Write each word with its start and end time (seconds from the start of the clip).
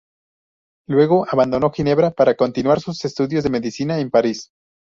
Luego 0.89 1.27
abandonó 1.29 1.69
Ginebra 1.69 2.09
para 2.09 2.33
continuar 2.33 2.79
sus 2.79 3.05
estudios 3.05 3.43
de 3.43 3.51
medicina 3.51 3.99
en 3.99 4.09
París. 4.09 4.49